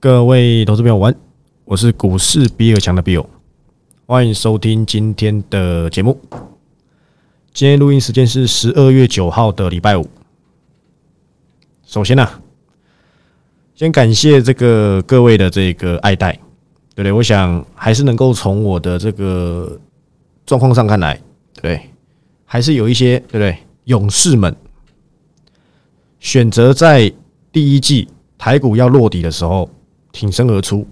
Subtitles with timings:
[0.00, 1.14] 各位投资朋友，晚，
[1.66, 3.26] 我是股市比尔强的 Bill，
[4.06, 6.18] 欢迎收听今天的节目。
[7.52, 10.08] 今天录音时间是十二月九号的礼拜五。
[11.84, 12.26] 首先呢，
[13.74, 16.32] 先感谢这个各位的这个爱戴，
[16.94, 17.12] 对不对？
[17.12, 19.78] 我想还是能够从我的这个
[20.46, 21.20] 状况上看来，
[21.52, 21.90] 对对？
[22.46, 23.54] 还是有一些对不对？
[23.84, 24.56] 勇士们
[26.20, 27.12] 选择在
[27.52, 28.08] 第一季
[28.38, 29.68] 台股要落底的时候。
[30.12, 30.86] 挺身而出，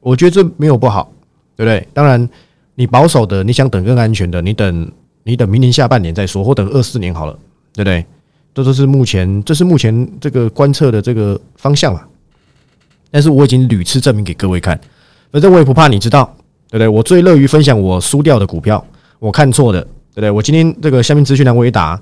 [0.00, 1.12] 我觉得这没有不好，
[1.56, 1.86] 对不对？
[1.92, 2.28] 当然，
[2.74, 4.92] 你保守的，你想等更安全的，你等
[5.24, 7.32] 你等明年下半年再说，或等二四年好了，
[7.72, 8.04] 对不对？
[8.54, 12.02] 这都是目前，这是目前这个观测的这个方向嘛。
[13.10, 14.78] 但是我已经屡次证明给各位看，
[15.30, 16.24] 反正我也不怕你知道，
[16.68, 16.88] 对不对？
[16.88, 18.84] 我最乐于分享我输掉的股票，
[19.18, 20.30] 我看错的，对不对？
[20.30, 22.00] 我今天这个下面资讯栏我也打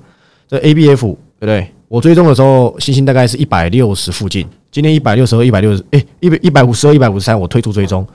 [0.49, 1.69] 这 ABF，对不对？
[1.89, 4.47] 我追踪的时候，星星大概是一百六十附近。
[4.71, 8.07] 今天一百六十二、一百六十，哎，一百一百五十二、一百五十三，我退出追踪。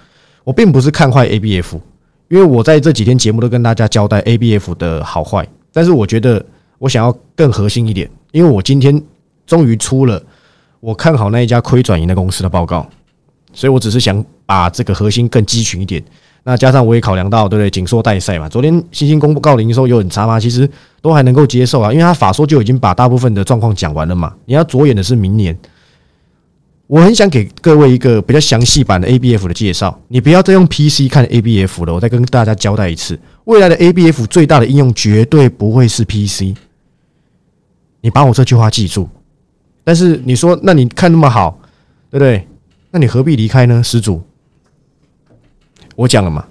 [0.46, 1.74] 我并不是看坏 ABF，
[2.30, 5.46] 因为我在这几天节目都跟大家交代 ABF 的好坏。
[5.74, 6.44] 但是我觉得
[6.78, 9.02] 我想要更核心一点，因为我今天
[9.46, 10.22] 终于出了
[10.80, 12.88] 我看好那一家亏转盈的公司的报告，
[13.52, 16.02] 所以我只是想把这个核心更集群一点。
[16.44, 17.70] 那加上我也考量到，对不对？
[17.70, 18.48] 紧缩待赛嘛。
[18.48, 20.40] 昨天新兴公布告的营收有很差吗？
[20.40, 20.70] 其实
[21.02, 24.34] 都还能够接受啊，因为他法说就已经把大部分的状况讲完了嘛。
[24.46, 25.58] 你要着眼的是明年。
[26.88, 31.94] 我很想给各位一个比较详细版的 ABF 的介绍，你不要再用 PC 看 ABF 了。
[31.94, 36.56] 我再跟大家交代一次，未来的 ABF 最大的应用绝对不会是 PC。
[38.02, 39.10] 你把我这句话记住。
[39.84, 41.60] 但是你说，那你看那么好，
[42.12, 42.48] 对不对？
[42.92, 44.22] 那你何必离开呢，施主？
[45.96, 46.46] 我讲了嘛，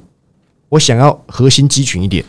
[0.69, 2.24] 我想要核心肌群一点，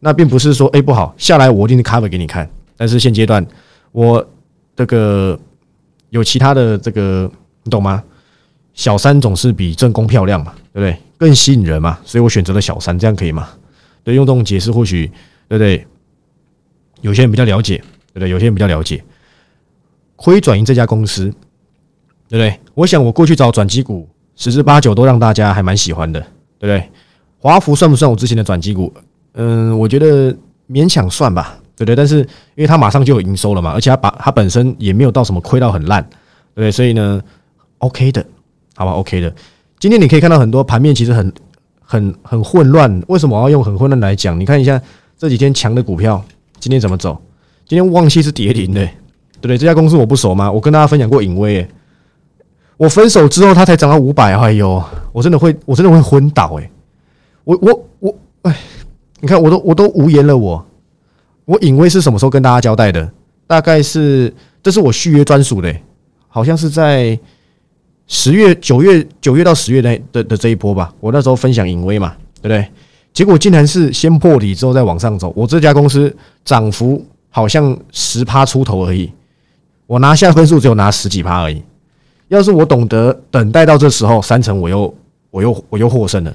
[0.00, 2.50] 那并不是说 A 不好下来，我一定是 cover 给你看。
[2.76, 3.46] 但是现阶段，
[3.92, 4.28] 我
[4.74, 5.38] 这个。
[6.12, 7.30] 有其他的这个，
[7.64, 8.04] 你懂吗？
[8.74, 10.94] 小三总是比正宫漂亮嘛，对不对？
[11.16, 13.48] 更吸引人嘛，所以我选择了小三，这样可以吗？
[14.04, 15.06] 对，用这种解释或许
[15.48, 15.86] 对不对？
[17.00, 18.28] 有些人比较了解，对不对？
[18.28, 19.02] 有些人比较了解，
[20.14, 21.32] 亏转盈这家公司，
[22.28, 22.60] 对不对？
[22.74, 26.20] 我想我过去找转机股，十之八九都让大家还蛮喜欢的，
[26.58, 26.90] 对不对？
[27.38, 28.92] 华福算不算我之前的转机股？
[29.32, 30.36] 嗯，我觉得
[30.68, 31.58] 勉强算吧。
[31.84, 32.18] 对对，但是
[32.54, 36.06] 因为它马上就有营收了嘛，而且它把它本身也没有到什么亏到很烂，
[36.54, 37.20] 对，所以呢
[37.78, 38.24] ，OK 的，
[38.76, 39.32] 好吧，OK 的。
[39.78, 41.32] 今天你可以看到很多盘面其实很
[41.80, 44.38] 很很混乱，为什么我要用很混乱来讲？
[44.38, 44.80] 你看一下
[45.18, 46.22] 这几天强的股票
[46.60, 47.20] 今天怎么走？
[47.66, 49.58] 今天旺气是跌停的，对不对？
[49.58, 50.50] 这家公司我不熟吗？
[50.50, 51.66] 我跟大家分享过影威，
[52.76, 54.82] 我分手之后它才涨到五百，哎呦，
[55.12, 56.70] 我真的会我真的会昏倒哎，
[57.44, 58.56] 我我我哎，
[59.20, 60.64] 你看我都我都无言了我。
[61.44, 63.10] 我隐微是什么时候跟大家交代的？
[63.46, 64.32] 大概是
[64.62, 65.74] 这是我续约专属的，
[66.28, 67.18] 好像是在
[68.06, 70.94] 十月、九月、九月到十月那的的这一波吧。
[71.00, 72.66] 我那时候分享隐微嘛，对不对？
[73.12, 75.32] 结果竟然是先破底之后再往上走。
[75.36, 76.14] 我这家公司
[76.44, 79.12] 涨幅好像十趴出头而已，
[79.86, 81.62] 我拿下分数只有拿十几趴而已。
[82.28, 84.94] 要是我懂得等待到这时候三成，我又
[85.30, 86.34] 我又我又获胜了。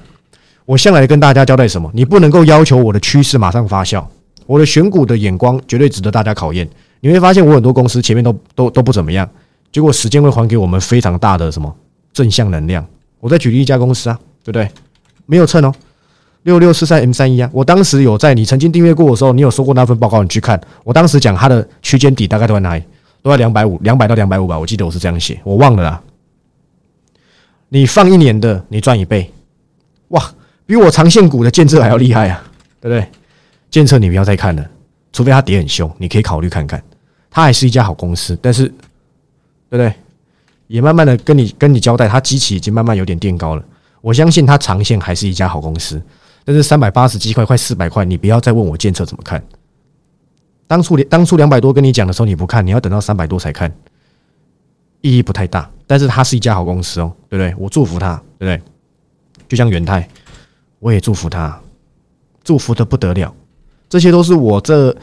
[0.64, 1.90] 我向来跟大家交代什么？
[1.92, 4.04] 你不能够要求我的趋势马上发酵。
[4.48, 6.66] 我的选股的眼光绝对值得大家考验。
[7.00, 9.28] 你会发现，我很多公司前面都都都不怎么样，
[9.70, 11.76] 结果时间会还给我们非常大的什么
[12.14, 12.84] 正向能量。
[13.20, 14.66] 我再举例一家公司啊，对不对？
[15.26, 15.74] 没有蹭哦，
[16.44, 17.50] 六六四三 M 三一啊。
[17.52, 20.58] 我当时有在你曾经订阅过的时候，你有收过那份报告，你去看。
[20.82, 22.82] 我当时讲它的区间底大概都在哪里？
[23.20, 24.58] 都在两百五，两百到两百五吧。
[24.58, 26.02] 我记得我是这样写，我忘了啦。
[27.68, 29.30] 你放一年的，你赚一倍，
[30.08, 30.32] 哇，
[30.64, 32.42] 比我长线股的建设还要厉害啊，
[32.80, 33.06] 对不对？
[33.70, 34.70] 监测你不要再看了，
[35.12, 36.82] 除非它跌很凶，你可以考虑看看。
[37.30, 39.92] 它还是一家好公司，但是，对不对？
[40.66, 43.64] 也慢慢的跟你跟你交代，它机器已经慢慢有点垫高了。
[44.00, 46.00] 我相信它长线还是一家好公司，
[46.44, 49.42] 但是三百八十几块，快四百块，你不要再问我监测怎么看。
[50.66, 53.72] 当初当初两百多跟你讲的时候你不看，你要等到三百多才看，
[55.00, 55.70] 意义不太大。
[55.86, 57.54] 但是它是一家好公司哦，对不对？
[57.58, 58.62] 我祝福它，对不对？
[59.48, 60.06] 就像元泰，
[60.78, 61.58] 我也祝福他，
[62.44, 63.34] 祝福的不得了。
[63.88, 64.94] 这些都是我这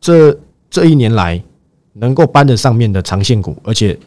[0.00, 0.36] 这
[0.70, 1.42] 这一年来
[1.92, 3.98] 能够搬得上面的长线股，而且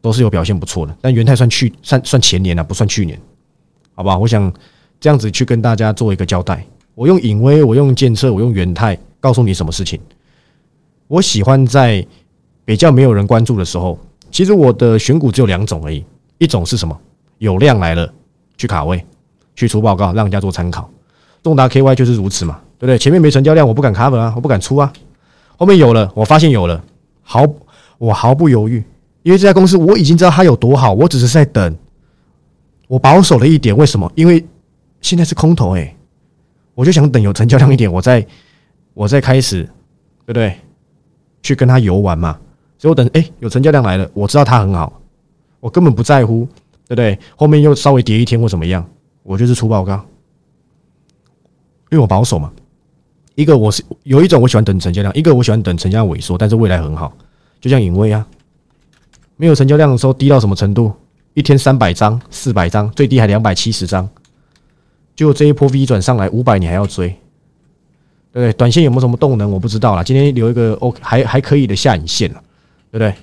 [0.00, 0.96] 都是有表现不错的。
[1.00, 3.18] 但元泰算去算算前年了，不算去年，
[3.94, 4.18] 好吧？
[4.18, 4.52] 我想
[5.00, 6.64] 这样子去跟大家做一个交代。
[6.94, 9.98] 我用隐微，我用建测，我用元泰，告诉你什么事情。
[11.08, 12.06] 我喜欢在
[12.64, 13.98] 比较没有人关注的时候，
[14.30, 16.04] 其实我的选股只有两种而已。
[16.36, 16.94] 一种是什么？
[17.38, 18.12] 有量来了，
[18.58, 19.02] 去卡位，
[19.56, 20.90] 去出报告，让人家做参考。
[21.42, 22.60] 重达 KY 就是如此嘛。
[22.82, 22.98] 对不对？
[22.98, 24.92] 前面没成交量，我不敢 cover 啊，我不敢出啊。
[25.56, 26.84] 后面有了，我发现有了，
[27.22, 27.46] 毫
[27.96, 28.82] 我毫不犹豫，
[29.22, 31.76] 因为这家公司我已经知道它有多好，我只是在等，
[32.88, 34.10] 我保守了一点，为什么？
[34.16, 34.44] 因为
[35.00, 35.94] 现在是空头，哎，
[36.74, 38.26] 我就想等有成交量一点，我再
[38.94, 39.62] 我再开始，
[40.26, 40.56] 对不对？
[41.40, 42.36] 去跟他游玩嘛。
[42.78, 45.00] 所以我等，哎，有成交量来了，我知道它很好，
[45.60, 46.48] 我根本不在乎，
[46.88, 47.16] 对不对？
[47.36, 48.84] 后面又稍微跌一天或怎么样，
[49.22, 50.04] 我就是出报告，
[51.90, 52.52] 因为我保守嘛。
[53.34, 57.12] 一个我是有一种我喜欢等成交量，一个我喜欢等成交量萎缩，但是未来很好，
[57.60, 58.26] 就像影威啊，
[59.36, 60.92] 没有成交量的时候低到什么程度？
[61.34, 64.08] 一天三百张、四百张，最低还两百七十张，
[65.16, 67.08] 就这一波 V 转上来五百，你还要追？
[68.32, 68.52] 对不对？
[68.52, 69.50] 短线有没有什么动能？
[69.50, 70.02] 我不知道啦。
[70.02, 72.42] 今天留一个 OK，还还可以的下影线了。
[72.90, 73.14] 对不对？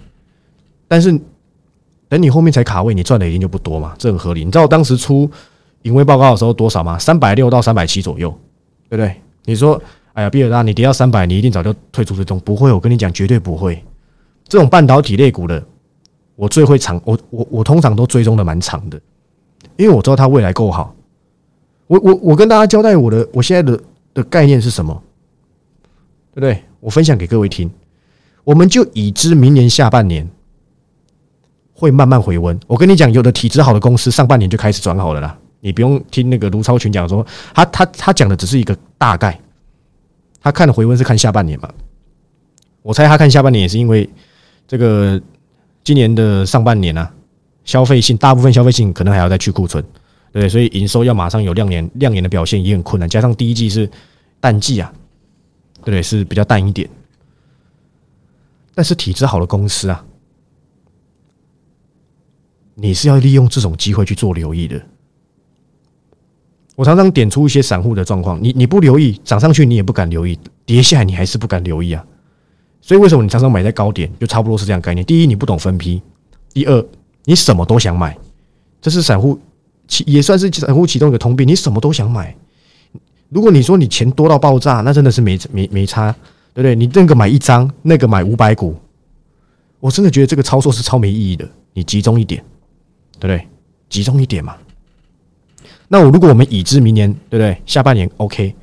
[0.87, 1.11] 但是
[2.07, 4.43] 等你后面才卡位，你赚的一定就不多嘛，这很合理。
[4.43, 5.29] 你知道当时出
[5.83, 6.97] 盈威报告的时候多少吗？
[6.97, 8.31] 三百六到三百七左右，
[8.89, 9.15] 对不对？
[9.45, 9.79] 你说，
[10.19, 12.37] 哎呀，比尔大，你跌到三百，你一定早就退出这种？
[12.41, 13.81] 不会，我跟你讲，绝对不会。
[14.49, 15.63] 这种半导体类股的，
[16.35, 18.99] 我最会长，我我我通常都追踪的蛮长的，
[19.77, 20.93] 因为我知道它未来够好。
[21.87, 23.81] 我我我跟大家交代我的我现在的
[24.13, 25.01] 的概念是什么，
[26.33, 26.61] 对不对？
[26.81, 27.71] 我分享给各位听。
[28.43, 30.29] 我们就已知明年下半年
[31.71, 32.59] 会慢慢回温。
[32.67, 35.37] 我跟你讲，有的体质好的公司上半年就开始转好了啦。
[35.61, 39.39] 你不用听那个卢超群讲说，他他他讲的只是一个大概，
[40.41, 41.71] 他看的回温是看下半年嘛。
[42.81, 44.09] 我猜他看下半年也是因为
[44.67, 45.21] 这个
[45.83, 47.11] 今年的上半年啊，
[47.65, 49.83] 消费性大部分消费性可能还要再去库存，
[50.31, 53.07] 对，所以营收要马上有亮眼亮眼的表现也很困难。
[53.07, 53.89] 加上第一季是
[54.39, 54.93] 淡季啊，
[55.83, 56.01] 对？
[56.01, 56.89] 是比较淡一点。
[58.73, 60.05] 但是体质好的公司啊，
[62.75, 64.81] 你是要利用这种机会去做留意的。
[66.79, 70.33] 我常常点出一些散户的状况，你你不留意涨上去，你也不敢留意；
[70.65, 72.01] 跌下来，你还是不敢留意啊。
[72.79, 75.05] 所以为什么你常常买在高点，就差不多是这样概念。
[75.05, 75.99] 第一，你不懂分批；
[76.53, 76.85] 第二，
[77.25, 78.17] 你什么都想买，
[78.81, 79.37] 这是散户
[80.05, 81.45] 也算是散户启动一个通病。
[81.45, 82.33] 你什么都想买，
[83.27, 86.15] 如果你说你钱多到爆炸，那真的是没没没差。
[86.53, 86.75] 对不对？
[86.75, 88.75] 你这个买一张，那个买五百股，
[89.81, 91.47] 我真的觉得这个操作是超没意义的。
[91.73, 92.41] 你集中一点，
[93.19, 93.45] 对不对？
[93.89, 94.55] 集中一点嘛。
[95.91, 97.61] 那我如果我们已知明年，对不对？
[97.65, 98.55] 下半年 OK，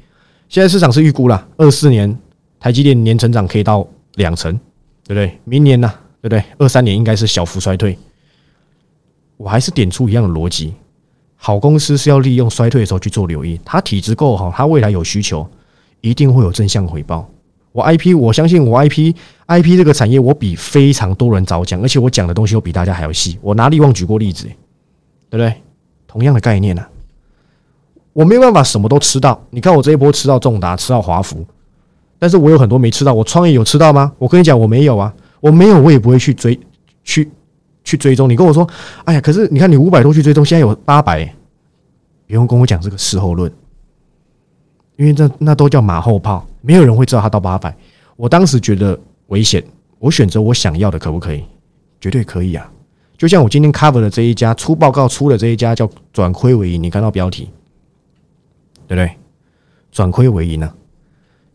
[0.49, 2.17] 现在市场是预估了，二四年
[2.61, 4.53] 台积电年成长可以到两成，
[5.05, 5.37] 对不对？
[5.45, 5.93] 明年呢，
[6.23, 6.43] 对不对？
[6.57, 7.99] 二三年应该是小幅衰退。
[9.37, 10.73] 我还是点出一样的逻辑：
[11.35, 15.47] 好公司是要利用衰退的时候去做留意，它体质够好，它未来有需求，
[16.01, 17.29] 一定会有正向回报。
[17.73, 23.37] 我 IP，我相信我 IP，IP 这个产业我比非常多人早讲，而且我讲的东西都比大家还要细。
[23.43, 24.45] 我拿力旺举过例子，
[25.29, 25.53] 对不对？
[26.07, 26.87] 同样的概念呢，
[28.17, 29.39] 我没有办法什么都吃到。
[29.51, 31.45] 你看我这一波吃到重达，吃到华福，
[32.19, 33.13] 但是我有很多没吃到。
[33.13, 34.11] 我创业有吃到吗？
[34.17, 36.59] 我跟你讲，我没有啊，我没有，我也不会去追，
[37.05, 37.31] 去
[37.85, 38.27] 去追踪。
[38.27, 38.67] 你跟我说，
[39.05, 41.27] 哎呀，可是你看你五百多去追踪，现在有八百，
[42.27, 43.53] 不用跟我讲这个事后论。
[44.97, 47.77] 因为这那都叫马后炮，没有人会知道它到八百。
[48.17, 49.63] 我当时觉得危险，
[49.99, 51.45] 我选择我想要的，可不可以？
[52.01, 52.67] 绝对可以啊！
[53.19, 57.51] 就像我今天 cover 的这一家出报告出的这一家叫转亏为盈，你看到标题
[58.87, 59.11] 对不对？
[59.93, 60.73] 转亏为盈呢？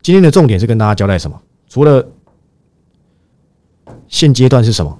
[0.02, 1.40] 今天的重点是跟大家交代什么？
[1.70, 2.08] 除了
[4.08, 4.98] 现阶段是什么？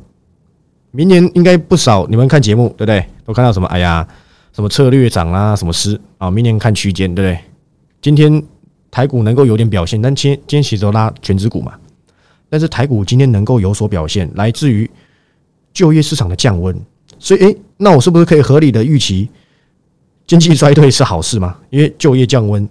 [0.92, 3.06] 明年应该不少，你们看节目对不对？
[3.26, 3.68] 都看到什么？
[3.68, 4.08] 哎呀，
[4.54, 6.30] 什么策略涨啊，什么失啊？
[6.30, 7.44] 明年看区间对不对？
[8.02, 8.44] 今天
[8.90, 11.74] 台股能够有点表现，但今今天其实都拉全指股嘛。
[12.50, 14.90] 但是台股今天能够有所表现，来自于
[15.74, 16.76] 就业市场的降温。
[17.18, 19.30] 所以，诶，那我是不是可以合理的预期
[20.32, 21.58] 经济衰退是好事吗？
[21.72, 22.66] 因为就业降温，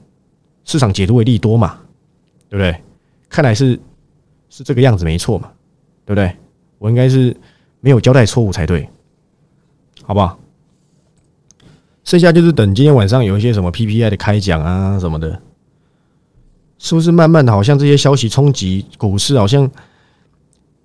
[0.65, 1.79] 市场解读为利多嘛，
[2.49, 2.75] 对不对？
[3.29, 3.79] 看来是
[4.49, 5.53] 是这个样子，没错嘛，
[6.07, 6.35] 对不对？
[6.79, 7.37] 我应该是
[7.81, 8.89] 没有交代错误才对，
[10.05, 10.41] 好不好？
[12.03, 15.43] 剩下就是等今天晚上有一些什么 PPI 的开奖啊什么的，
[16.79, 19.71] 是不是慢慢的，好像这些消息冲击股市，好像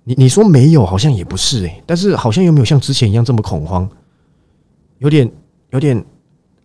[0.04, 3.88] 你你说没有，好像也不是诶，但是好像又没有像之前一样这么恐慌，
[4.98, 5.32] 有点
[5.70, 6.04] 有点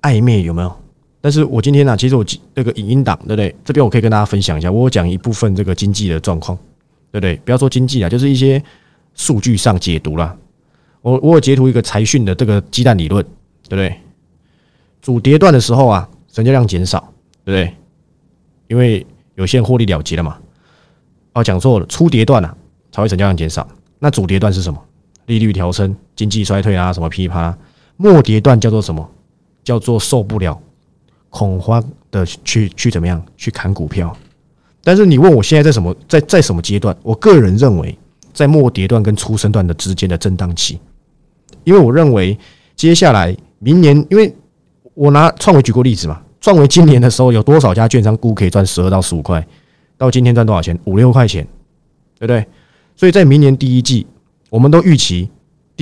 [0.01, 0.71] 暧昧，有没有？
[1.19, 3.55] 但是我今天呢，其实我这个影音档，对不对？
[3.63, 6.57] 这边我可以跟大家分享一下，我讲一部分这个经济的状况，
[7.11, 7.35] 对不对？
[7.45, 8.61] 不要说经济啊，就是一些
[9.13, 10.35] 数据上解读啦。
[11.01, 13.23] 我我有截图一个财讯的这个鸡蛋理论，
[13.69, 13.95] 对不对？
[15.01, 17.75] 主跌段的时候啊，成交量减少，对不对？
[18.67, 19.05] 因为
[19.35, 20.37] 有些人获利了结了嘛。
[21.33, 22.55] 哦，讲错了，初跌段啊
[22.91, 23.67] 才会成交量减少。
[23.99, 24.83] 那主跌段是什么？
[25.27, 27.55] 利率调升、经济衰退啊，什么噼啪。
[27.97, 29.07] 末跌段叫做什么？
[29.63, 30.59] 叫做受不了
[31.29, 34.15] 恐慌的去去怎么样去砍股票。
[34.83, 36.95] 但是你问我现在在什么在在什么阶段？
[37.03, 37.97] 我个人认为
[38.33, 40.79] 在末跌段跟初升段的之间的震荡期，
[41.63, 42.37] 因为我认为
[42.75, 43.35] 接下来。
[43.63, 44.35] 明年，因为
[44.95, 49.47] 我拿创维举过例子嘛，创维今年的时候有多少家券商估可以赚十二到十五块，
[49.99, 50.75] 到今天赚多少钱？
[50.85, 51.47] 五六块钱，
[52.17, 52.43] 对不对？
[52.95, 54.07] 所以在明年第一季，
[54.49, 55.29] 我们都预期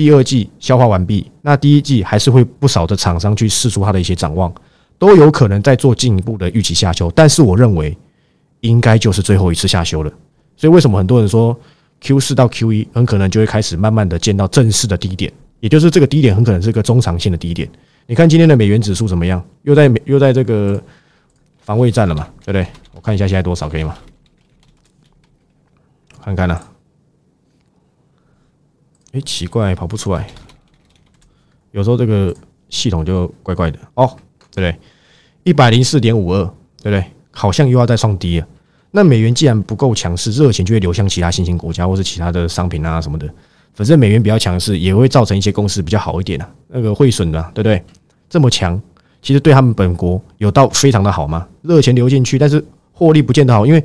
[0.00, 4.50] 第二季消化完毕，那第一季还是会不少的厂商去试出它的一些展望，
[4.98, 7.12] 都有可能再做进一步的预期下修。
[7.14, 7.94] 但是我认为
[8.60, 10.10] 应该就是最后一次下修了。
[10.56, 11.54] 所以为什么很多人说
[12.00, 15.30] Q 四到 Q 一很可能就会开始慢慢的见到正式的低点？
[15.60, 17.68] 也就是这个低点很可能是个中长线的低点。
[18.06, 19.44] 你看今天的美元指数怎么样？
[19.64, 20.82] 又在又在这个
[21.58, 22.66] 防卫战了嘛，对不对？
[22.94, 23.94] 我看一下现在多少可以吗？
[26.24, 26.58] 看看呢？
[29.12, 30.26] 哎，奇怪，跑不出来。
[31.72, 32.34] 有时候这个
[32.68, 34.06] 系统就怪怪的哦，
[34.54, 34.76] 对不对？
[35.44, 36.44] 一百零四点五二，
[36.82, 37.04] 对不对？
[37.30, 38.46] 好像又要再创低了。
[38.90, 43.28] 那美元既然不够强势，热钱就会流向其他新兴国家或是其他的商品啊什么的。
[43.72, 47.82] 反正美元比较强势，也会造成一些公司比较好一点啊，那个汇损的，对不对？
[48.28, 48.80] 这么强，
[49.22, 51.46] 其实对他们本国有到非常的好吗？
[51.62, 53.82] 热钱流进去，但是获利不见得好，因为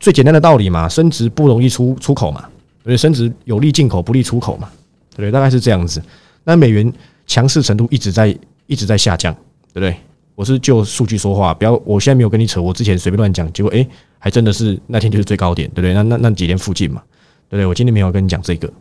[0.00, 2.44] 最简单的道理嘛，升值不容易出出口嘛，
[2.82, 4.70] 所以，升值有利进口，不利出口嘛，
[5.10, 5.30] 对不对？
[5.30, 6.02] 大概是这样子。
[6.44, 6.90] 那美元
[7.26, 9.34] 强势程度一直在一直在下降，
[9.72, 9.96] 对不对？
[10.34, 13.86] 我是就数据说话，不要，我现在没有跟你扯，我之前随便乱讲，结果诶，
[14.18, 15.92] 还真的是那天就是最高点，对不对？
[15.92, 17.02] 那那那几天附近嘛，
[17.48, 17.66] 对不对？
[17.66, 18.72] 我今天没有跟你讲这个。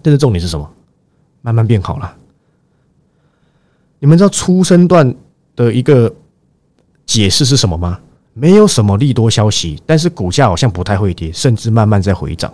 [0.00, 0.70] 但是重点是什么？
[1.42, 2.16] 慢慢变好了。
[3.98, 5.14] 你们知道出生段
[5.54, 6.10] 的一个
[7.04, 8.00] 解释是什么吗？
[8.32, 12.50] 没有什么利多消息，但是股价好像不太会跌，甚至慢慢在回涨。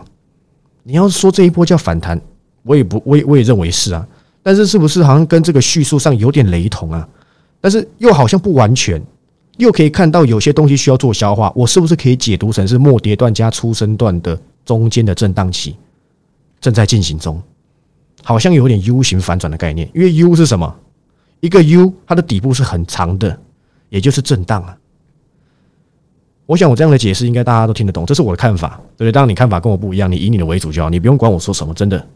[0.88, 2.20] 你要说这一波叫反弹，
[2.62, 4.06] 我也不，我也我也认为是啊。
[4.40, 7.08] 但是是不是好像跟这个叙述上有点雷同啊？
[7.60, 9.02] 但是又好像不完全，
[9.56, 11.52] 又可以看到有些东西需要做消化。
[11.56, 15.74] 我是不是可以解读成是末跌段加初生段的中间的震荡期？
[16.60, 17.42] 正在进行中，
[18.22, 19.90] 好像有点 U 型反转的概念。
[19.92, 20.72] 因为 U 是什么？
[21.40, 23.36] 一个 U，它的底部是很长的，
[23.88, 24.78] 也就是震荡啊。
[26.46, 29.12] 我想我这样的解释应该大家都听得懂，这是我的看法，对不对？
[29.12, 32.06] 当然你看法跟我不一样，你以你的为主就好，你不用管我说什么，真的。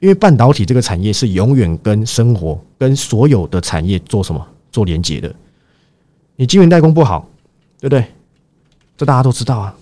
[0.00, 5.34] 因为半导体这个产业是永远跟生活、跟所有的产业做什么做连接的。
[6.36, 7.28] 你晶圆代工不好，
[7.78, 8.04] 对不对？
[8.96, 9.74] 这大家都知道啊。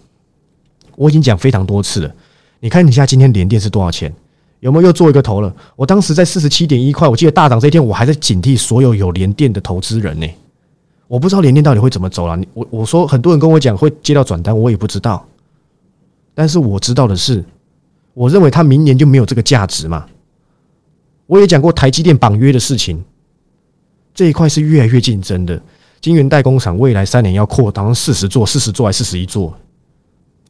[0.97, 2.15] 我已经讲非常多次了。
[2.61, 4.13] 你看，你现在今天连电是多少钱？
[4.61, 5.55] 有没有又做一个头了？
[5.77, 10.27] 我当时在四十七点一块，我记得大涨这一天，我还在警惕所有有连电的投资人呢。
[11.09, 12.39] 我不知道连电到底会怎么走了。
[12.55, 15.27] 我我说很多人跟我讲会接到转单，我也不知道。
[16.35, 17.45] 但是我知道的是，
[18.15, 20.07] 我认为他明年就没有这个价值嘛。
[21.27, 23.03] 我也讲过台积电绑约的事情，
[24.15, 25.61] 这一块是越来越竞争的。
[26.01, 29.53] 晶圆代工厂未来三年要扩，当四十座、四十座还是四十一座？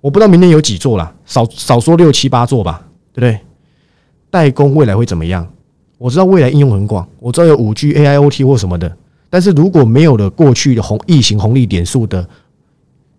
[0.00, 3.40] 我不知道明年有几座了，少少说六七八座吧，对不对？
[4.30, 5.48] 代工未来会怎么样？
[5.96, 8.96] 我知道未来应用很广，我知道有五 G、AIoT 或什么的。
[9.30, 12.26] 但是如果没有了过去的红异形红利点数的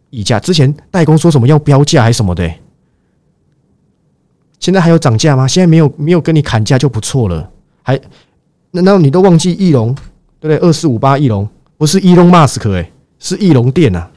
[0.09, 2.51] 溢价，之前代工说什么要标价还是什么的，
[4.59, 5.47] 现在还有涨价吗？
[5.47, 7.49] 现在没有，没有跟你砍价就不错了。
[7.83, 7.99] 还
[8.71, 9.93] 难道你都忘记翼龙
[10.39, 10.57] 对不对？
[10.57, 11.47] 二四五八翼龙
[11.77, 14.07] 不是翼龙 mask 哎，是翼龙店呐，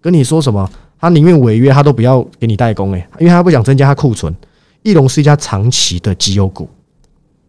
[0.00, 0.68] 跟你说什么？
[0.98, 4.34] 他宁愿违约，他都不要给你代工诶，因为他不想增加他库存。
[4.82, 6.68] 翼龙是一家长期的绩优股，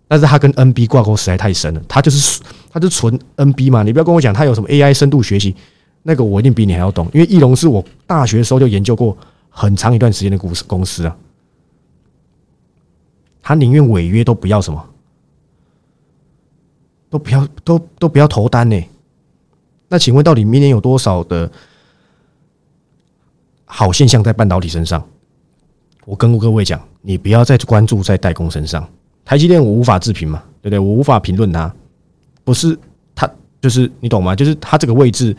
[0.08, 1.82] 但是他跟 NB 挂钩实在太深了。
[1.88, 5.56] 他就是他就纯 NB 嘛，你不要跟我讲他有什么 AI 深度学习，
[6.04, 7.10] 那个我一定比你还要懂。
[7.14, 9.18] 因为翼龙是我大学的时候就研究过
[9.50, 11.16] 很长一段时间的股公司啊。
[13.42, 14.90] 他宁愿违约都不要什么，
[17.10, 18.84] 都不要都都不要投单呢。
[19.90, 21.52] 那请问到底明年有多少的？
[23.70, 25.06] 好现象在半导体身上，
[26.06, 28.88] 我跟各位讲，你不要再关注在代工身上。
[29.28, 30.80] 台积电我无法置评嘛，对不对？
[30.80, 31.70] 我无法评论它，
[32.46, 32.80] 不是
[33.14, 33.30] 它，
[33.60, 34.34] 就是你懂吗？
[34.34, 35.36] 就是它这个位置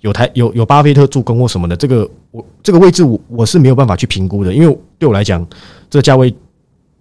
[0.00, 5.42] 有台有有巴菲特助攻或什么的，这个我这个位置我我是没有办法去评估的，因为对我来讲，
[5.88, 6.34] 这个价位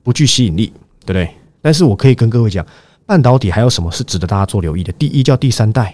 [0.01, 0.67] 不具吸引力，
[1.05, 1.29] 对不对？
[1.61, 2.65] 但是我可以跟各位讲，
[3.05, 4.93] 半导体还有什么是值得大家做留意的？
[4.93, 5.93] 第一叫第三代，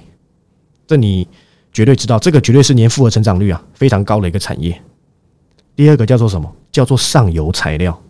[0.85, 1.27] 这你。
[1.73, 4.81] 绝对知道，这个绝对是年复合成长率啊非常高的一个产业。
[5.75, 6.49] 第二个叫做什么？
[6.71, 8.01] 叫做上游材料，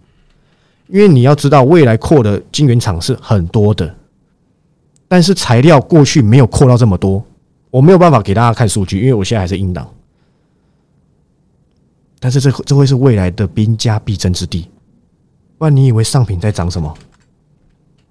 [0.87, 3.95] 因为你要知道，未来扩的晶圆厂是很多的，
[5.07, 7.23] 但是材料过去没有扩到这么多，
[7.71, 9.87] 我没有办法给大家看数据，因为我现在还是硬档。
[12.19, 14.67] 但是这这会是未来的兵家必争之地。
[15.57, 16.93] 不然你以为上品在涨什么？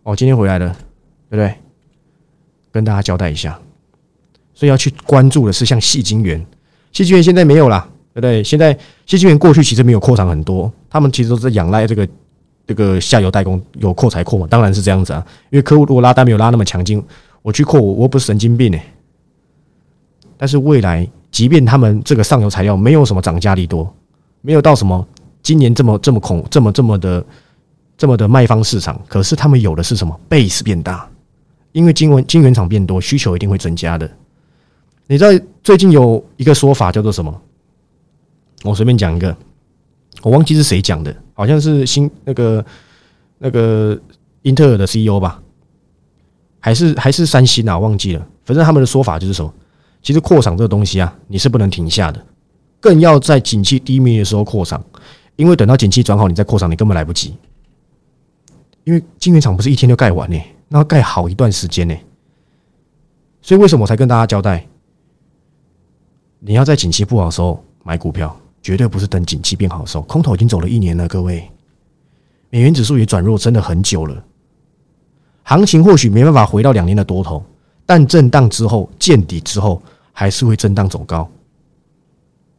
[0.03, 0.69] 哦，今天回来了，
[1.29, 1.55] 对不对？
[2.73, 3.59] 跟大家交代一下。
[4.53, 6.45] 所以要去关注的是像细晶圆，
[6.93, 8.43] 细晶圆现在没有啦，对不对？
[8.45, 8.73] 现在
[9.05, 12.09] 细晶圆过去其实没有扩张很多，他们其实都是仰赖这个
[12.67, 15.25] 这个下游代工有扩才扩嘛，当然是这样子啊。
[15.51, 17.03] 因为客户如果拉单没有拉那么强劲，
[17.43, 18.85] 我去扩我我不是神经病哎。
[20.37, 23.95] 但是未来，即便他们这个上游材料没有什么涨价力多，
[24.41, 25.07] 没有到什么
[25.43, 27.25] 今年这么这么恐这么这么的
[27.97, 31.09] 这么的卖方市场，可是他们有的是什么？base 变大，
[31.73, 34.11] 因为金文金元厂变多，需求一定会增加的。
[35.07, 37.43] 你知道最近有一个说法叫做什么？
[38.65, 39.37] 我随便讲一个，
[40.25, 42.65] 我忘记是谁讲的，好像是新那个
[43.39, 43.99] 那个
[44.43, 45.43] 英特尔的 CEO 吧，
[46.61, 47.79] 还是还是三星啊？
[47.79, 48.27] 忘记了。
[48.45, 49.53] 反正他们的说法就是什么？
[50.03, 52.25] 其实扩厂这个东西啊，你是不能停下的，
[52.81, 54.83] 更要在景气低迷的时候扩厂，
[55.37, 57.35] 因为等到景气转好，你再扩厂，你根本来不及。
[58.85, 60.39] 因为晶圆厂不是一天就盖完呢，
[60.69, 61.95] 那要盖好一段时间呢。
[63.41, 64.67] 所以为什么我才跟大家交代？
[66.41, 70.03] 你要在景气不好的时候买股票，绝对不是等景气变好的时候。
[70.05, 71.49] 空头已经走了一年了，各位，
[72.51, 74.25] 美元指数也转弱，真的很久了。
[75.43, 77.45] 行情或许没办法回到两年的多头，
[77.85, 79.81] 但震荡之后见底之后，
[80.11, 81.31] 还是会震荡走高。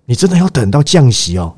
[0.06, 1.56] 你真的要等到降息哦？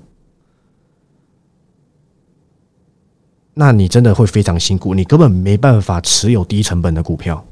[3.53, 7.43] 那你真的会非常辛苦，你根本没办法持有低成本的股票。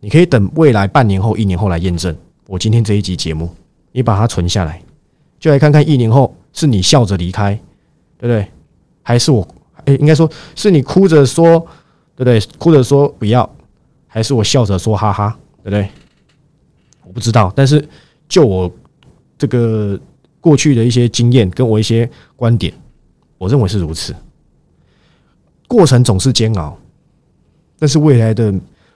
[0.00, 2.16] 你可以等未来半年后、一年后来验证。
[2.46, 3.54] 我今天这一集节目。
[3.92, 4.80] 你把它存下来，
[5.40, 7.54] 就来看看一年后是你笑着离开，
[8.18, 8.46] 对不对？
[9.02, 9.46] 还是我？
[9.86, 11.58] 哎，应该说是你哭着说，
[12.14, 12.40] 对不对？
[12.58, 13.50] 哭着说不要，
[14.06, 15.88] 还是我笑着说哈哈，对不对？
[17.04, 17.82] 我不知道，但是
[18.28, 18.70] 就我
[19.38, 19.98] 这个
[20.40, 22.72] 过去的一些经验，跟我一些观点，
[23.38, 24.14] 我认为是如此。
[25.66, 26.78] 过程总是煎熬，
[27.78, 28.52] 但是未来的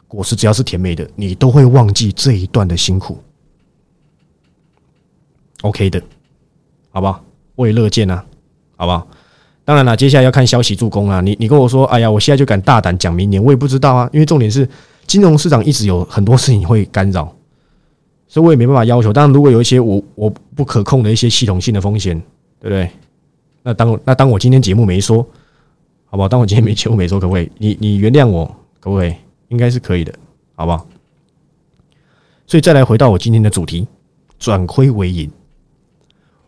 [0.07, 3.19] 果实只要是甜美的，你都会忘记这一段的辛苦。
[5.63, 6.03] OK 的，
[6.95, 7.25] 好不好？
[7.57, 8.25] 我也乐见啊，
[8.77, 9.05] 好不好？
[9.65, 11.21] 当然了，接下来要看消息助攻啊。
[11.21, 14.09] 你你跟我说，哎呀，我现在就敢大胆讲明年，我也不知道啊。
[14.13, 14.69] 因为重点是
[15.09, 17.35] 金融市场一直有很多事情会干扰，
[18.29, 19.13] 所以我也没办法要求。
[19.13, 22.17] 当然，如果有一些我我不可控的一些系统性的风险，
[22.61, 22.89] 对不对？
[23.65, 25.27] 那当那当我今天节目没说，
[26.05, 26.29] 好不好？
[26.29, 27.51] 当我今天没节目没说，可不可以？
[27.59, 28.47] 你你原谅我，
[28.79, 29.13] 可不可以？
[29.49, 30.15] 应该是可以的，
[30.55, 30.87] 好不好？
[32.47, 33.89] 所以再来回到我今天的主题，
[34.39, 35.31] 转亏为盈。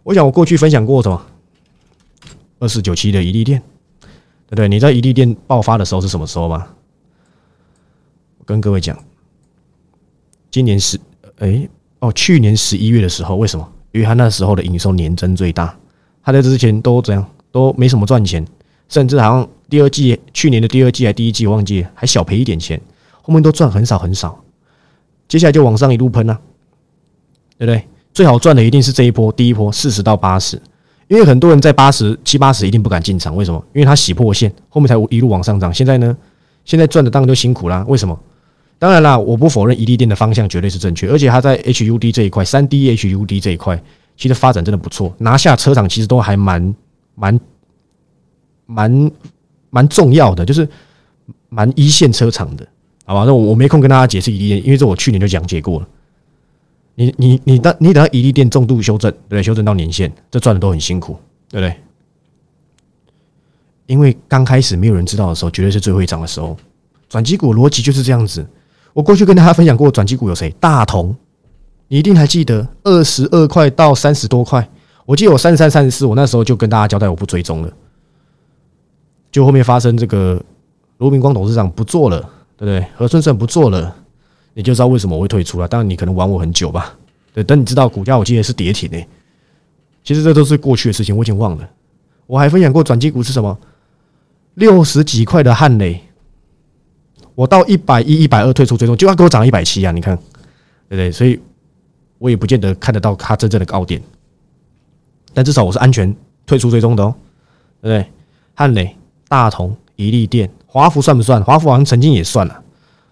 [0.07, 1.21] 我想我过去分享过什么？
[2.61, 3.61] 二四九七的一利店，
[4.47, 4.69] 对不对？
[4.69, 6.69] 你知道一利店爆发的时候是什么时候吗？
[8.39, 8.97] 我跟各位讲，
[10.49, 10.97] 今年十
[11.39, 13.73] 哎哦，去年十一月的时候，为什么？
[13.91, 15.77] 因为他那时候的营收年增最大，
[16.23, 18.47] 他在之前都怎样都没什么赚钱，
[18.89, 22.81] 甚至好像第二季去年的第二季还第一季忘记还小赔一点钱，
[23.23, 24.45] 后面都赚很少很少，
[25.27, 26.41] 接下来就往上一路喷啊，
[27.59, 27.89] 对不对？
[28.17, 30.59] 最好赚的一定是这一波，第一波四十到八十，
[31.07, 33.63] 因为很多人在八十七八十一定不敢进场，为什么？
[33.75, 35.71] 因为它洗破线，后面才一路往上涨。
[35.75, 36.17] 现在呢，
[36.65, 37.85] 现在赚的当然就辛苦啦。
[37.87, 38.19] 为什么？
[38.79, 43.79] 当然啦，我不否认伊利店的方向绝对是正确，而且它在 HUD 这一块，三 D HUD 这一块，
[44.17, 46.75] 其实发展真的不错，拿下车厂其实都还蛮
[47.17, 47.39] 蛮
[48.65, 49.11] 蛮
[49.69, 50.67] 蛮重要的，就是
[51.51, 52.67] 蛮一线车厂的，
[53.05, 53.25] 好吧？
[53.27, 55.89] 那我我没空跟大家解释伊利店，因为这我去年就讲解过了。
[56.97, 61.17] 你你你等你等到一利店重度修正，对，修正到年限，这赚的都很辛苦，
[61.49, 61.77] 对不对？
[63.87, 66.57] 因为刚开始没有人知道的时候，绝对是最会涨的时候。
[67.09, 68.45] 转机股逻辑就是这样子。
[68.93, 70.51] 我过去跟大家分享过，转机股有谁？
[70.59, 71.15] 大同，
[71.87, 74.69] 你一定还记得，二十二块到三十多块。
[75.05, 77.73] 我记得我三十三、三十四，我那时候就跟大家交代，我不追踪了。
[79.31, 80.43] 就后面发生这个
[80.99, 82.19] 罗明光董事长不做了，
[82.57, 82.85] 对不对？
[82.97, 83.95] 何春盛不做了。
[84.57, 85.69] 你就知道为什么我会退出了。
[85.69, 86.97] 当然，你可能玩我很久吧。
[87.35, 89.07] 对，等你知道股价，我记得是跌停诶。
[90.03, 91.69] 其实这都是过去的事情，我已经忘了。
[92.27, 93.59] 我还分享过转机股是什么？
[94.55, 96.01] 六十几块的汉雷，
[97.35, 99.93] 我到一百一、一百二退出追踪，就要给我涨一百七啊！
[99.93, 100.23] 你看，对
[100.89, 101.13] 不对？
[101.13, 101.39] 所以
[102.17, 104.01] 我也不见得看得到它真正的高点，
[105.35, 106.17] 但至少我是安全
[106.47, 107.15] 退出追踪的哦，
[107.83, 108.11] 对不对？
[108.55, 108.97] 汉雷、
[109.29, 111.45] 大同、宜利电、华福算不算？
[111.45, 112.65] 华福好像曾经也算了，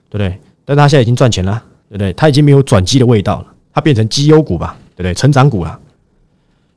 [0.08, 0.40] 对不对？
[0.64, 2.12] 但他现在已经赚钱了，对不对？
[2.14, 5.14] 他已经没有转机的味道了，它变成绩优股吧，对不对？
[5.14, 5.78] 成长股了。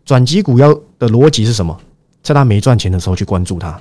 [0.06, 1.78] 转机股要的逻辑是什么？
[2.23, 3.80] 在他没赚钱的时候去关注它，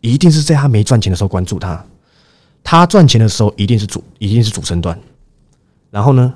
[0.00, 1.82] 一定是在他没赚钱的时候关注它。
[2.62, 4.98] 他赚钱的时候一定是主，一定是主升段。
[5.90, 6.34] 然后呢，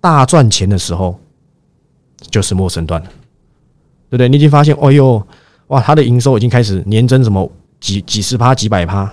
[0.00, 1.18] 大赚钱的时候
[2.30, 3.08] 就是末升段了，
[4.10, 4.28] 对不对？
[4.28, 5.26] 你已经发现，哦呦，
[5.68, 7.50] 哇，它的营收已经开始年增什么
[7.80, 9.10] 几几十趴、几百趴。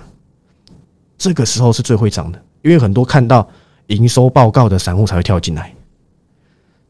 [1.18, 3.46] 这个时候是最会涨的，因为很多看到
[3.88, 5.74] 营收报告的散户才会跳进来。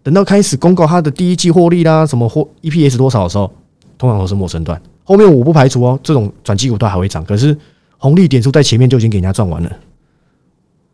[0.03, 3.51] 等到开始公告它的第一季获利啦，什么获 EPS 多少的时候，
[3.97, 7.57] 通常都是陌生段，后面我不排除哦，这种转机股都还会涨，可是
[7.97, 9.79] 红利点数在前面就已经给人家赚完了。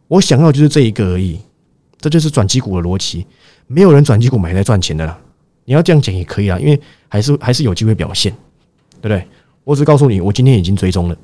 [0.08, 1.38] 我想要就是这一个而已，
[1.98, 3.26] 这就是转机股的逻辑。
[3.66, 5.18] 没有人转机股买来赚钱的啦。
[5.64, 8.32] 你要这样讲也可以啊，因为还是还是有机会表现，
[9.00, 9.26] 对不对？
[9.64, 11.16] 我只告诉你，我今天已经追踪了，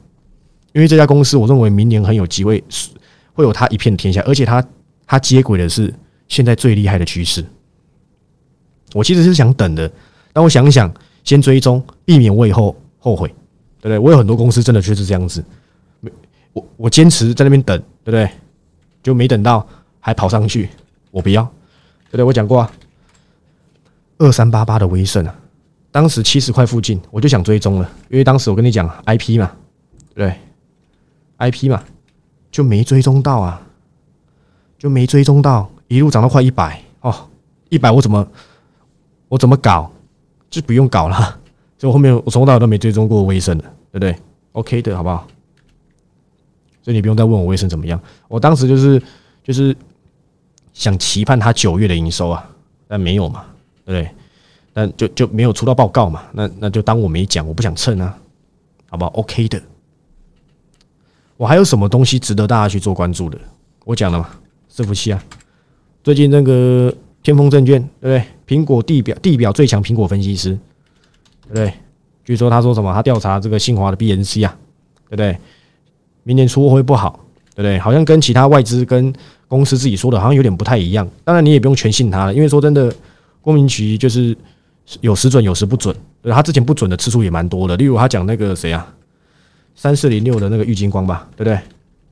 [0.72, 2.62] 因为这家公司我认为明年很有机会，
[3.32, 4.64] 会有它一片天下，而且它
[5.06, 5.92] 它接轨的是
[6.28, 7.44] 现在最厉害的趋势。
[8.92, 9.90] 我其实是想等的，
[10.32, 10.92] 但我想一想，
[11.24, 13.28] 先追踪，避免我以后后悔，
[13.80, 13.98] 对不对？
[13.98, 15.44] 我有很多公司真的就是这样子，
[16.00, 16.10] 没
[16.52, 18.28] 我我坚持在那边等，对不对？
[19.02, 19.66] 就没等到，
[20.00, 20.68] 还跑上去，
[21.10, 21.42] 我不要，
[22.06, 22.24] 对不对？
[22.24, 22.72] 我讲过啊。
[24.18, 25.34] 二三八八的威盛啊，
[25.90, 29.50] 当时七十块附近，我就想追踪了，因为当时我跟你讲 IP 嘛，
[30.14, 30.34] 对
[31.40, 31.82] ，IP 嘛，
[32.52, 33.60] 就没追踪到啊，
[34.78, 37.28] 就没追踪到，一路涨到快一百哦，
[37.68, 38.26] 一百我怎么
[39.28, 39.90] 我怎么搞，
[40.48, 41.40] 就不用搞了，
[41.76, 44.16] 就后面我从头到尾都没追踪过威盛的，对不对
[44.52, 45.26] ？OK 的好不好？
[46.82, 49.02] 所以你不用再问我威盛怎么样，我当时就是
[49.42, 49.76] 就是
[50.72, 52.48] 想期盼他九月的营收啊，
[52.88, 53.44] 但没有嘛。
[53.84, 54.08] 对，
[54.72, 56.22] 但就就没有出到报告嘛？
[56.32, 58.16] 那那就当我没讲，我不想蹭啊，
[58.88, 59.60] 好不好？OK 的。
[61.40, 63.38] 我还有什么东西值得大家去做关注的？
[63.86, 64.28] 我讲了嘛，
[64.70, 65.24] 伺服器啊。
[66.04, 68.56] 最近那个天风证券，对不对？
[68.58, 70.50] 苹果地表地表最强苹果分析师，
[71.46, 71.72] 对不对？
[72.26, 72.92] 据说他说什么？
[72.92, 74.54] 他调查这个信华的 BNC 啊，
[75.08, 75.38] 对不对？
[76.24, 77.18] 明年出货会不好，
[77.54, 77.78] 对不对？
[77.78, 79.10] 好像跟其他外资跟
[79.48, 81.08] 公司自己说的，好像有点不太一样。
[81.24, 82.94] 当然你也不用全信他了，因为说真的。
[83.40, 84.36] 郭明奇就是
[85.00, 87.74] 有时准有时不准，他之前不准的次数也蛮多的。
[87.78, 88.86] 例如他讲那个谁啊，
[89.74, 91.58] 三四零六的那个玉金光吧，对不对？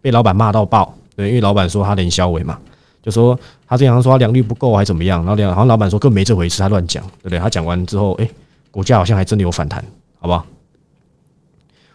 [0.00, 2.58] 被老板骂到爆，对，因为老板说他连销尾嘛，
[3.02, 7.38] 就说他这样说他良率不够还怎么样，然后两好像老板说更没这回事，他乱讲，对不对？
[7.38, 8.28] 他讲完之后，哎，
[8.70, 9.84] 股价好像还真的有反弹，
[10.18, 10.46] 好不好？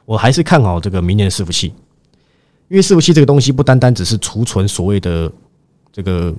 [0.05, 1.67] 我还是看好这个明年的伺服器，
[2.67, 5.31] 因为伺服器这个东西不单单只是储存所谓的
[5.91, 6.33] 这个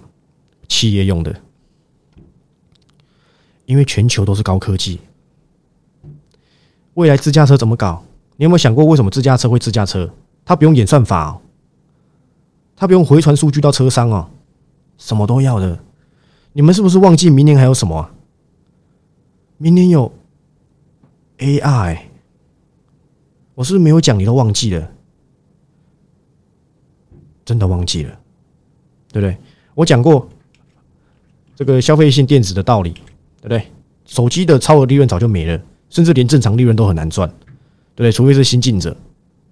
[0.69, 1.35] 企业用的。
[3.67, 5.01] 因为全球都是高科技，
[6.93, 8.05] 未来自驾车怎么搞？
[8.37, 10.11] 你有没有想过，为什么自驾车会自驾车？
[10.45, 11.41] 它不用演算法哦，
[12.77, 14.29] 它不用回传数据到车商哦，
[14.99, 15.79] 什么都要的。
[16.53, 18.11] 你们是不是忘记明年还有什么？
[19.57, 20.13] 明年有
[21.39, 21.99] AI，
[23.55, 24.91] 我是不是没有讲，你都忘记了，
[27.45, 28.11] 真的忘记了，
[29.13, 29.37] 对不对？
[29.75, 30.29] 我讲过
[31.57, 32.95] 这个消费性电子的道理。
[33.45, 33.71] 对不对？
[34.07, 37.31] 手机的超额利润早就没了，甚至连正常利润都很难赚，
[37.97, 38.11] 对？
[38.11, 38.97] 除非是新进者。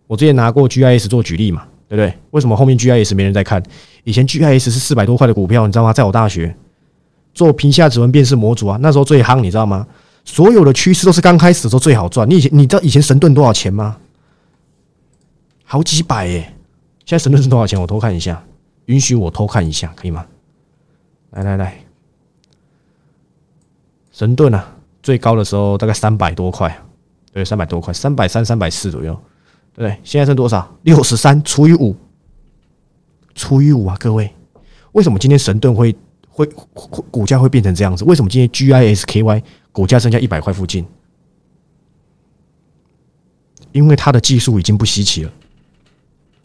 [0.06, 2.12] 我之前拿过 GIS 做举例嘛，对不对？
[2.32, 3.62] 为什么后面 GIS 没人在看？
[4.04, 5.92] 以前 GIS 是四百多块的股票，你知道吗？
[5.92, 6.54] 在我大学
[7.32, 9.86] 做屏下指纹辨识模组啊，那时候最夯，你知道吗？
[10.24, 12.28] 所有的趋势都是刚开始的时候最好赚。
[12.28, 13.96] 你以前你知道以前神盾多少钱吗？
[15.64, 16.52] 好几百耶！
[17.06, 17.80] 现在神盾是多少钱？
[17.80, 18.44] 我偷看一下，
[18.86, 20.26] 允许我偷看一下，可以吗？
[21.30, 21.78] 来来来。
[24.12, 26.76] 神盾啊，最高的时候大概三百多块，
[27.32, 29.18] 对，三百多块，三百三、三百四左右，
[29.74, 30.72] 对现在剩多少？
[30.82, 31.96] 六十三除以五，
[33.34, 33.96] 除以五啊！
[33.98, 34.30] 各位，
[34.92, 35.94] 为什么今天神盾会
[36.28, 36.46] 会
[37.10, 38.04] 股价会变成这样子？
[38.04, 39.42] 为什么今天 GISKY
[39.72, 40.86] 股价剩下一百块附近？
[43.72, 45.32] 因为它的技术已经不稀奇了。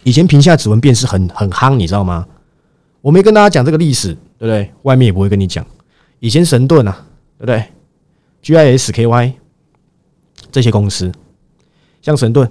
[0.04, 2.26] 以前屏下指纹辨识很很夯，你知道吗？
[3.02, 4.71] 我没跟大家讲这个历史，对不对？
[4.84, 5.65] 外面也不会跟你讲。
[6.19, 7.04] 以前神盾啊。
[7.39, 7.63] 对不对
[8.43, 9.34] ？GISKY
[10.58, 11.12] 这些公司，
[12.02, 12.50] 像神盾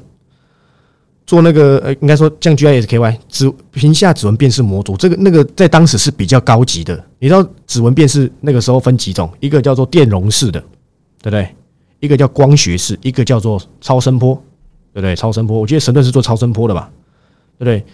[1.26, 7.04] 做那个呃，应该说像 GISKY 指屏下指纹辨识模组，这个那个在当时是比较高级的。
[7.18, 9.28] 你知道指纹辨识那个时候分几种？
[9.40, 10.60] 一个叫做电容式的，
[11.20, 11.52] 对不对？
[11.98, 14.40] 一个叫光学式，一个叫做超声波，
[14.92, 15.16] 对不对？
[15.16, 16.88] 超声波，我记得神盾是做超声波的吧？
[17.58, 17.84] 对不对？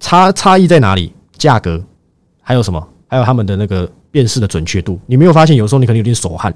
[0.00, 1.12] 差差异在哪里？
[1.38, 1.80] 价格
[2.42, 2.88] 还有什么？
[3.06, 3.88] 还有他们的那个。
[4.12, 6.52] 辨识的准确度，你没有发现有时候你可能有点手汗，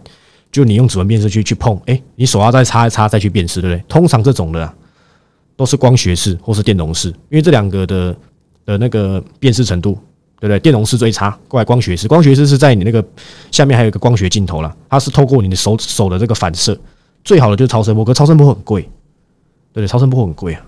[0.54, 3.84] 就你用指纹辨识去去碰，哎，你手要再擦一擦再去辨识，对不对？
[3.88, 4.72] 通常这种的
[5.56, 8.16] 都是光学式或是电容式，因为这两个的
[8.64, 9.94] 的那个辨识程度，
[10.38, 10.60] 对不对？
[10.60, 13.04] 电容式最差，过来光学式，光学式是在你那个
[13.50, 16.78] 下面还有一个光学镜头了，它是透过你的手手的这个反射，
[17.24, 18.88] 最好的就是超声波，可超声波很贵，对
[19.74, 19.88] 不对？
[19.88, 20.64] 超声波很贵啊，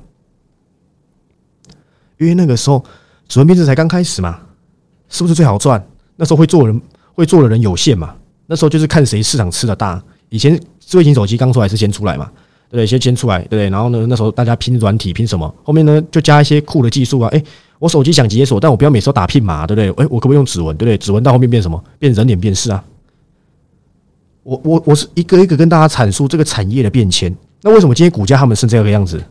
[2.18, 2.84] 因为那个时候
[3.28, 4.40] 指纹辨识才刚开始嘛，
[5.08, 5.80] 是不是最好赚？
[6.16, 6.82] 那时候会做人
[7.14, 8.16] 会做的人有限嘛？
[8.46, 10.02] 那时候就是看谁市场吃的大。
[10.28, 12.30] 以前智慧型手机刚出来是先出来嘛？
[12.68, 12.86] 对不对？
[12.86, 13.70] 先先出来，对不对？
[13.70, 15.52] 然后呢，那时候大家拼软体拼什么？
[15.62, 17.28] 后面呢就加一些酷的技术啊！
[17.30, 17.42] 诶，
[17.78, 20.04] 我手机想解锁，但我不要每次都打拼码，对不对？
[20.04, 20.76] 诶，我可不可以用指纹？
[20.76, 20.98] 对不对？
[20.98, 21.82] 指纹到后面变什么？
[21.98, 22.82] 变人脸辨识啊！
[24.42, 27.34] 我我我是一个一个跟大家阐述这个产业的变迁。
[27.62, 29.22] 那为什么今天股价他们是这个样子？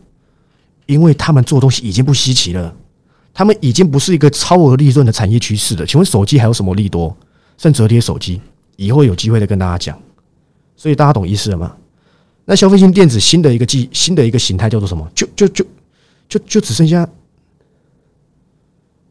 [0.86, 2.74] 因为他们做东西已经不稀奇了，
[3.34, 5.84] 他们已经不是一个超额利润的产业趋势了。
[5.84, 7.14] 请问手机还有什么利多？
[7.58, 8.40] 剩折叠手机，
[8.76, 10.00] 以后有机会再跟大家讲。
[10.76, 11.74] 所以大家懂意思了吗？
[12.44, 15.10] 那消费性电子新的一个技新的一个形态叫做什么？
[15.14, 15.64] 就就就
[16.28, 17.08] 就就只剩下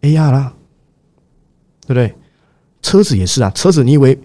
[0.02, 0.54] AR 啦，
[1.82, 2.16] 对不对？
[2.82, 4.18] 车子也是啊，车子你以为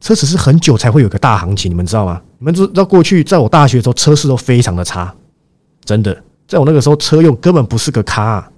[0.00, 1.70] 车子是很久才会有个大行情？
[1.70, 2.22] 你们知道吗？
[2.38, 5.12] 你们知道过去在我大学的时候，车市都非常的差，
[5.84, 8.48] 真的，在我那个时候，车用根本不是个咖，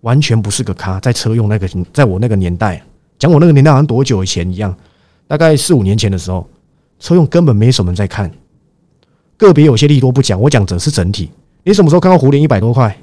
[0.00, 0.98] 完全不是个咖。
[1.00, 2.82] 在车用那个，在我那个年代，
[3.18, 4.76] 讲我那个年代好像多久以前一样，
[5.26, 6.48] 大概四五年前的时候，
[6.98, 8.30] 车用根本没什么人在看。
[9.36, 11.30] 个别有些利多不讲，我讲整是整体。
[11.64, 12.96] 你什么时候看到胡联一百多块？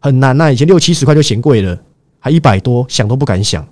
[0.00, 1.80] 很难呐，以前六七十块就嫌贵了，
[2.18, 3.66] 还一百多，想都不敢想。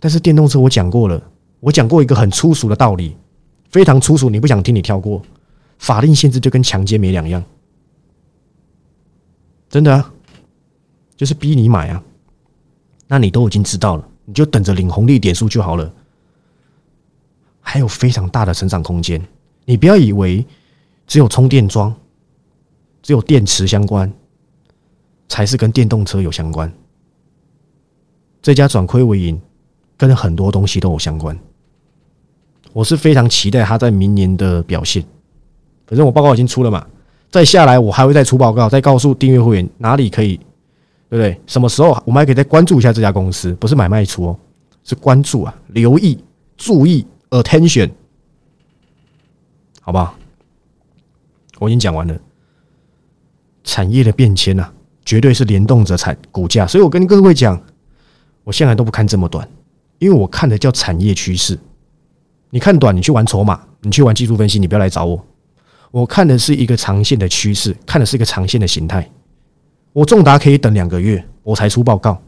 [0.00, 1.22] 但是电动车我讲过了，
[1.60, 3.16] 我讲过一个很粗俗的道理，
[3.70, 5.22] 非常粗俗，你不想听你跳过。
[5.78, 7.42] 法令限制就跟强奸没两样，
[9.68, 10.12] 真的啊，
[11.16, 12.02] 就是逼你买啊。
[13.06, 15.92] 那你都已经知道了，你就等着领红利点数就好了。
[17.60, 19.20] 还有非常大的成长空间，
[19.64, 20.44] 你不要以为。
[21.06, 21.94] 只有充电桩，
[23.02, 24.10] 只有电池相关，
[25.28, 26.72] 才是跟电动车有相关。
[28.40, 29.38] 这家转亏为盈，
[29.98, 31.38] 跟很多东西都有相关。
[32.72, 35.04] 我是非常期待它在明年的表现。
[35.86, 36.86] 反正我报告已经出了嘛，
[37.30, 40.40] 再下来我还会再出报告，再告诉订阅会员哪里可以，
[41.14, 41.40] 对不对？
[41.46, 43.52] 什么时候我们还可以再关注一下这家公司？
[43.54, 44.36] 不是买卖出哦，
[44.82, 46.18] 是关注啊，留意、
[46.56, 47.88] 注意、attention，
[49.80, 50.16] 好不好？
[51.60, 52.18] 我已经讲完了，
[53.62, 54.68] 产业的变迁呐，
[55.04, 57.62] 绝对是联动着产股价，所以我跟各位讲，
[58.42, 59.48] 我现在都不看这么短，
[60.00, 61.56] 因为我看的叫产业趋势。
[62.50, 65.24] 你看短，你去玩筹码，你去玩技术分析，你不要来找我。
[65.92, 69.08] 我看的是一个长线的趋势，看的是一个长线的形态。
[69.94, 72.20] 我重达可以等两个月，我才出报告。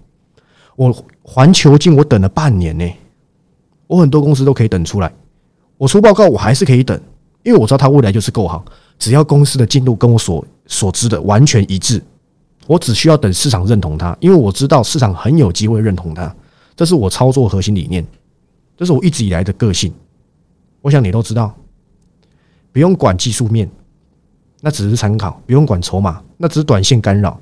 [0.76, 2.88] 我环球金我等了半年呢，
[3.88, 5.12] 我很多公司都可以等出来，
[5.76, 6.98] 我出报告我还是可以等，
[7.42, 8.64] 因为我知道它未来就是够好。
[9.00, 12.00] 只要公司的进度跟我所所知的完全一致，
[12.68, 16.32] 我只需要等市场认同它，因为我知道市场很有机会认同它。
[16.76, 18.06] 这是我操作核心理念，
[18.76, 19.92] 这是我一直以来的个性。
[20.82, 21.52] 我想你都知道，
[22.70, 23.68] 不用管技术面，
[24.60, 27.40] 那只是参考；不用管筹码，那只是短线干扰。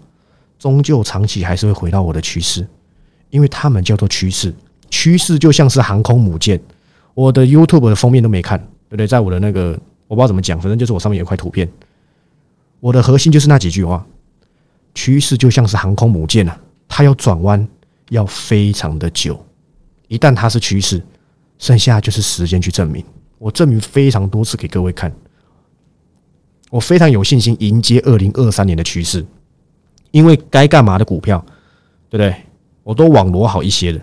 [0.64, 2.66] 终究长期还是会回到我的趋势，
[3.28, 4.50] 因为他们叫做趋势。
[4.88, 6.58] 趋势就像是航空母舰，
[7.12, 9.06] 我的 YouTube 的封面都没看，对不对？
[9.06, 9.78] 在我的那个。
[10.06, 11.68] 我不知道怎么讲，反正就是我上面有一块图片。
[12.80, 14.06] 我的核心就是那几句话：
[14.94, 17.68] 趋势就像是航空母舰啊，它要转弯
[18.08, 19.38] 要非常的久。
[20.08, 21.02] 一旦它是趋势，
[21.58, 23.04] 剩下就是时间去证明。
[23.38, 25.12] 我证明非常多次给各位看，
[26.70, 29.24] 我非常有信心迎接二零二三年的趋势，
[30.14, 31.44] 因为该干嘛的股票，
[32.08, 32.32] 对不对？
[32.84, 34.00] 我都网罗好一些了，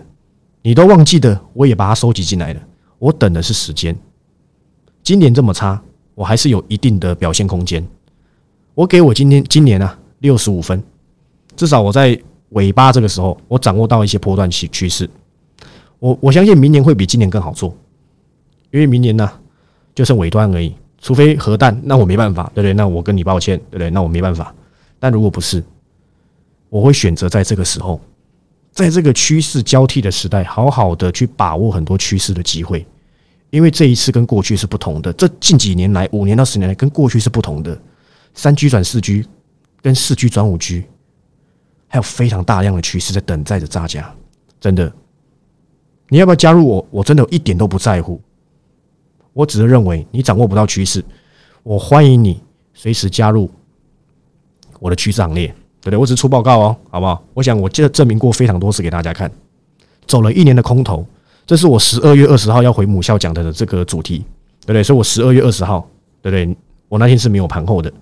[0.60, 2.60] 你都忘记的，我也把它收集进来了。
[2.98, 3.96] 我等的是时间。
[5.02, 5.82] 今年这么差。
[6.14, 7.82] 我还是有一定的表现空间。
[8.74, 10.80] 我给我今天今年啊六十五分，
[11.56, 12.20] 至少我在
[12.50, 15.08] 尾巴这个时候，我掌握到一些波段趋趋势。
[15.98, 17.74] 我我相信明年会比今年更好做，
[18.70, 19.26] 因为明年呢
[19.94, 20.74] 就剩尾端而已。
[21.00, 22.74] 除非核弹，那我没办法，对不对？
[22.74, 23.88] 那我跟你抱歉，对不对？
[23.88, 24.54] 那我没办法。
[25.00, 25.64] 但如果不是，
[26.72, 28.00] 我会选择在这个时候，
[28.70, 32.86] 在这个趋势交替的时代，好好的去把握很多趋势的机会。
[33.50, 37.78] 因为这一次跟过去是不同的，这近几年来五年到十年来跟过去是不同的，
[38.32, 39.26] 三 G 转四 G，
[39.82, 40.84] 跟四 G 转五 G，
[41.88, 44.10] 还有非常大量的趋势在等待着大家。
[44.58, 44.90] 真的，
[46.08, 46.86] 你要不要加入我？
[46.90, 48.18] 我真的一点都不在乎。
[49.34, 51.04] 我只是认为你掌握不到趋势，
[51.62, 53.50] 我欢迎你随时加入
[54.80, 55.96] 我的趋势行列，对不对？
[55.98, 57.22] 我只出报告哦，好不好？
[57.34, 59.30] 我想我记得证明过非常多次给大家看，
[60.06, 61.04] 走了一年的空头。
[61.44, 64.18] 这是我十二月二十号要回母校讲的这个主题，
[64.60, 64.82] 对不对？
[64.82, 65.86] 所以我十二月二十号，
[66.22, 66.56] 对不对？
[66.88, 67.92] 我那天是没有盘后的。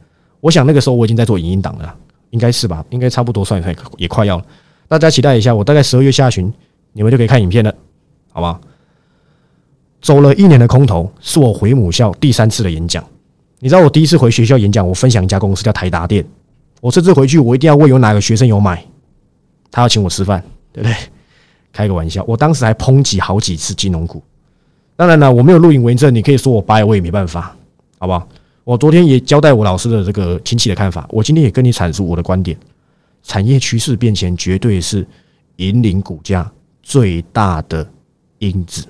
[0.41, 1.95] 我想那个时候我已经在做影音档了，
[2.31, 2.85] 应该是吧？
[2.91, 4.45] 应该差不多算也快也快要了。
[4.87, 6.53] 大家期待一下，我大概十二月下旬
[6.93, 7.75] 你们就可以看影片了，
[8.33, 8.61] 好吧？
[10.03, 13.05] 走了一年的空头，是我回母校第三次的演讲。
[13.59, 16.25] 你知道我第一次回学校演讲，我分享一家公司叫台达电。
[16.81, 18.85] 我这次回去，我一定要问有哪个学生有买，
[19.71, 20.97] 他要请我吃饭，对不对？
[21.73, 24.23] 开个玩笑，我当时还抨击好几次金融股。
[24.97, 27.55] 当然了，我没有录影为证，你可以说我掰，我也没办法，
[27.99, 28.27] 好不好？
[28.65, 32.57] 我昨天也交代我老师的这个亲戚的看法，我今天也跟你阐述我的观点。
[33.23, 35.07] 产业趋势变迁绝对是
[35.57, 36.51] 引领股价
[36.83, 37.87] 最大的
[38.39, 38.85] 因子。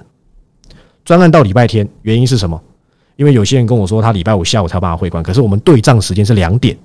[1.05, 2.61] 专案到礼拜天，原因是什么？
[3.17, 6.77] 因为有些人跟我说他礼拜五下午才有办法汇款，可是我们对账时间是两点，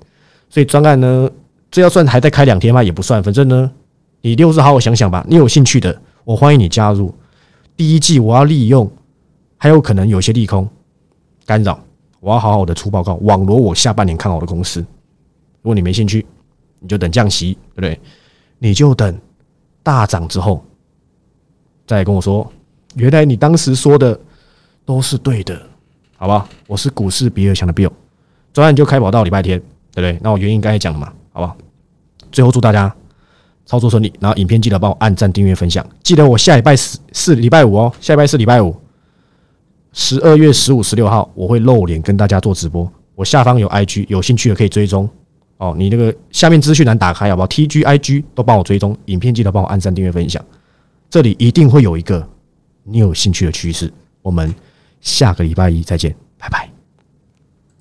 [0.48, 1.30] 所以专案呢，
[1.70, 2.82] 这要算还在开两天吗？
[2.82, 3.70] 也不算，反正呢，
[4.20, 5.24] 你六日好好想想吧。
[5.28, 7.14] 你有兴趣的，我欢迎你加入。
[7.76, 8.90] 第一季我要利用，
[9.58, 10.68] 还有可能有些利空
[11.44, 11.78] 干扰，
[12.20, 14.80] 我要好好的出报告，网罗我下半年看好的公司。
[14.80, 16.24] 如果你没兴趣，
[16.80, 18.00] 你就等降息，对不对？
[18.58, 19.18] 你就等
[19.82, 20.64] 大涨之后
[21.86, 22.50] 再跟我说，
[22.94, 24.18] 原来你当时说的
[24.84, 25.60] 都是对的，
[26.16, 26.48] 好吧？
[26.66, 27.90] 我是股市比尔强的 Bill，
[28.52, 29.60] 专案就开跑到礼拜天，
[29.96, 30.20] 对不对？
[30.22, 31.56] 那我原因刚才讲了嘛，好不好？
[32.30, 32.94] 最后祝大家
[33.64, 35.84] 操作顺利，然后影片记得帮我按赞、订阅、分享。
[36.02, 38.76] 记得我下礼拜四是礼拜五哦，下礼拜是礼拜五，
[39.94, 42.86] 十二月十五、十六号我会露脸跟大家做直播。
[43.14, 45.08] 我下方有 IG，有兴趣的可以追踪。
[45.56, 50.44] 哦，你那个下面资讯栏打开好不好？T G I G 都帮我追踪，影片记得帮我按赞、订阅、分享。
[51.08, 52.28] 这里一定会有一个
[52.84, 53.90] 你有兴趣的趋势。
[54.20, 54.54] 我们
[55.00, 56.75] 下个礼拜一再见，拜拜。